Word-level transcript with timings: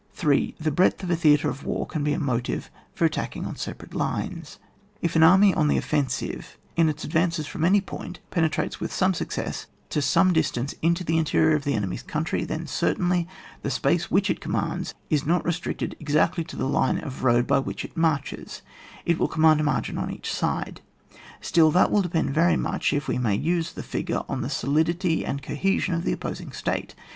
3. 0.13 0.55
The 0.59 0.71
breadth 0.71 1.03
of 1.03 1.11
a 1.11 1.15
theatre 1.15 1.47
of 1.47 1.63
war 1.63 1.85
can 1.85 2.03
be 2.03 2.11
a 2.13 2.17
motive 2.19 2.71
for 2.91 3.05
attacking 3.05 3.45
on 3.45 3.55
separate 3.55 3.93
lines. 3.93 4.57
If 4.99 5.15
an 5.15 5.21
army 5.21 5.53
on 5.53 5.67
the 5.67 5.77
offensive 5.77 6.57
in 6.75 6.89
its 6.89 7.05
ad 7.05 7.11
vance 7.13 7.45
from 7.45 7.63
any 7.63 7.81
point, 7.81 8.19
penetrates 8.31 8.79
with 8.79 8.91
success 8.91 9.67
to 9.91 10.01
some 10.01 10.33
distance 10.33 10.73
into 10.81 11.03
the 11.03 11.19
interior 11.19 11.55
of 11.55 11.65
the 11.65 11.75
enemy's 11.75 12.01
country, 12.01 12.43
then, 12.43 12.65
certainly, 12.65 13.27
the 13.61 13.69
space 13.69 14.07
wluch 14.07 14.31
it 14.31 14.41
commands 14.41 14.95
is 15.11 15.23
not 15.23 15.45
re 15.45 15.51
stricted 15.51 15.93
exactly 15.99 16.43
to 16.45 16.55
the 16.55 16.65
line 16.65 16.97
of 16.97 17.23
road 17.23 17.45
by 17.45 17.59
which 17.59 17.85
it 17.85 17.95
marches, 17.95 18.63
it 19.05 19.19
wiU 19.19 19.29
command 19.29 19.59
a 19.59 19.63
margin 19.63 19.99
on 19.99 20.09
each 20.09 20.33
side; 20.33 20.81
still 21.41 21.69
that 21.69 21.91
will 21.91 22.01
de 22.01 22.09
pend 22.09 22.31
very 22.31 22.57
much, 22.57 22.91
if 22.91 23.07
we 23.07 23.19
may 23.19 23.35
use 23.35 23.73
the 23.73 23.83
figure, 23.83 24.23
on 24.27 24.41
the 24.41 24.49
solidity 24.49 25.23
and 25.23 25.43
cohesion 25.43 25.93
of 25.93 26.03
the 26.03 26.15
oppo 26.15 26.35
sing 26.35 26.51
State. 26.51 26.95